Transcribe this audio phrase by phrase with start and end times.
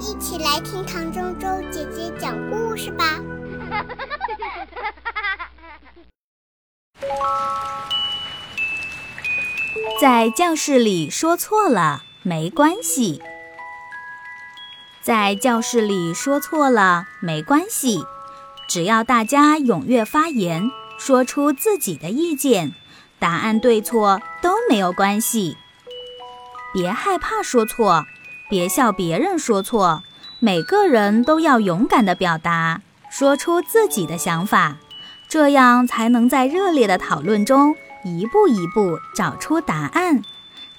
[0.00, 3.04] 一起来听唐周周姐姐讲故事吧。
[10.00, 13.22] 在教室里说错了没关系，
[15.02, 18.04] 在教室里说错了没关系，
[18.68, 22.74] 只要大家踊跃发言，说出自己的意见，
[23.18, 25.56] 答案对错都没有关系。
[26.72, 28.04] 别害怕说错，
[28.54, 30.04] 别笑别人说错，
[30.38, 34.76] 每个人都要勇敢地表达，说出自己的想法，
[35.28, 40.22] 这样才能在热烈的讨论中一步一步找出答案。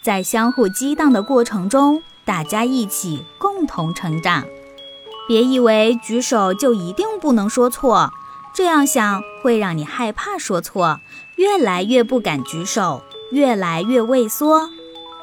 [0.01, 4.45] 在相互激荡的过程中，大家一起共同成长。
[5.27, 8.13] 别以为举手就一定不能说错，
[8.53, 11.01] 这样想会让你害怕说错，
[11.35, 14.69] 越来越不敢举手，越来越畏缩。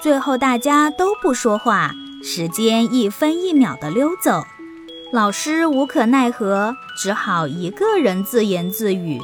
[0.02, 1.94] 最后大家都不说话，
[2.24, 4.44] 时间一分一秒地溜走，
[5.12, 9.20] 老师无可奈何，只好一个人自言自语，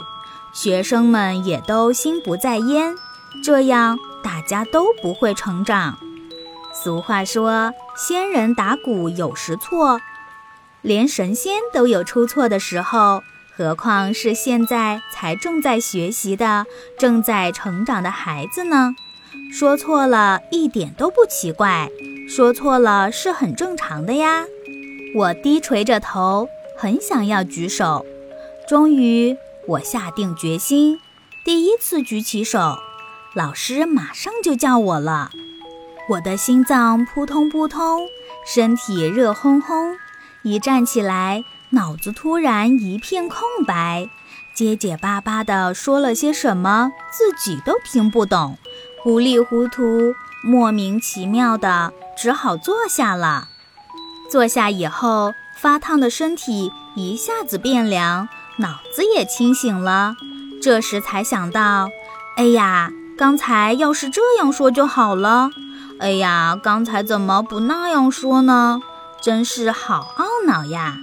[0.52, 2.96] 学生们也都心不在焉，
[3.44, 5.96] 这样大家都不会成长。
[6.74, 10.00] 俗话说：“仙人打鼓有时错，
[10.82, 13.22] 连神仙都有出错的时候，
[13.56, 16.66] 何况是现在才正在学习的、
[16.98, 18.96] 正在成长的孩子呢？”
[19.52, 21.88] 说错了一点都不奇怪，
[22.28, 24.44] 说错了是很正常的呀。
[25.14, 28.04] 我低垂着头，很想要举手。
[28.68, 29.34] 终于，
[29.66, 31.00] 我下定决心，
[31.42, 32.76] 第一次举起手，
[33.34, 35.30] 老师马上就叫我了。
[36.10, 38.06] 我的心脏扑通扑通，
[38.46, 39.96] 身体热烘烘。
[40.42, 44.10] 一站起来，脑子突然一片空白，
[44.54, 48.58] 结结巴巴地说了些什么，自己都听不懂。
[49.02, 53.48] 糊里糊涂，莫名其妙的，只好坐下了。
[54.30, 60.14] 坐下以后，发烫的身体一下子变凉，脑子也清醒了。
[60.60, 61.88] 这时才想到，
[62.36, 65.50] 哎呀，刚才要是这样说就好了。
[66.00, 68.80] 哎呀，刚才怎么不那样说呢？
[69.20, 70.96] 真是好懊恼呀！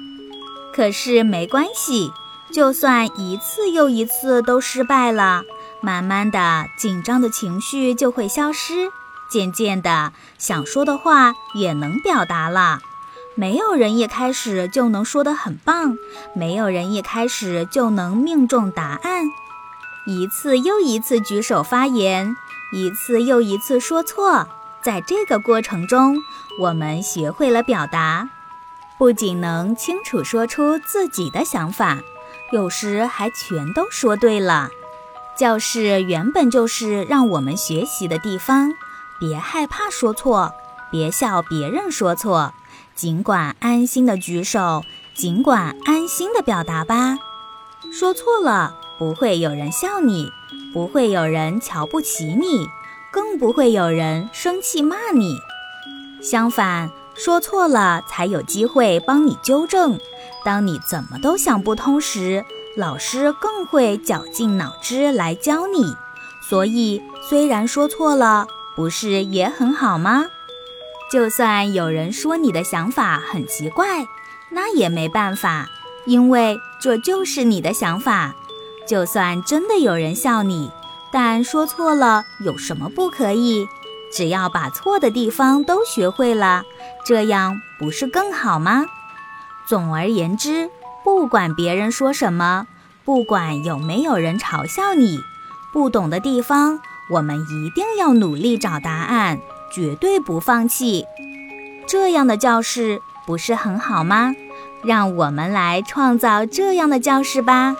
[0.73, 2.11] 可是没关系，
[2.51, 5.43] 就算一次又一次都失败了。
[5.81, 8.89] 慢慢的，紧张的情绪就会消失，
[9.29, 12.79] 渐渐的，想说的话也能表达了。
[13.35, 15.97] 没有人一开始就能说得很棒，
[16.33, 19.25] 没有人一开始就能命中答案。
[20.07, 22.35] 一次又一次举手发言，
[22.71, 24.47] 一次又一次说错，
[24.81, 26.15] 在这个过程中，
[26.61, 28.29] 我们学会了表达，
[28.97, 31.99] 不仅能清楚说出自己的想法，
[32.51, 34.69] 有时还全都说对了。
[35.35, 38.71] 教室原本就是让我们学习的地方，
[39.19, 40.53] 别害怕说错，
[40.91, 42.53] 别笑别人说错，
[42.95, 44.83] 尽管安心的举手，
[45.13, 47.17] 尽管安心的表达吧。
[47.93, 50.29] 说错了，不会有人笑你，
[50.73, 52.67] 不会有人瞧不起你，
[53.11, 55.37] 更不会有人生气骂你。
[56.21, 59.97] 相反，说错了才有机会帮你纠正。
[60.43, 62.43] 当你怎么都想不通时，
[62.75, 65.95] 老师更会绞尽脑汁来教你，
[66.49, 70.25] 所以虽然说错了，不是也很好吗？
[71.11, 74.07] 就算有人说你的想法很奇怪，
[74.49, 75.69] 那也没办法，
[76.05, 78.33] 因为这就是你的想法。
[78.87, 80.71] 就算真的有人笑你，
[81.11, 83.67] 但说错了有什么不可以？
[84.11, 86.63] 只要把错的地方都学会了，
[87.05, 88.85] 这样不是更好吗？
[89.67, 90.69] 总而言之。
[91.03, 92.65] 不管别人说什么，
[93.03, 95.19] 不管有没有人嘲笑你，
[95.71, 96.79] 不懂的地方，
[97.11, 99.39] 我们一定要努力找答案，
[99.71, 101.05] 绝对不放弃。
[101.87, 104.33] 这样的教室不是很好吗？
[104.83, 107.75] 让我们来创造这样的教室吧。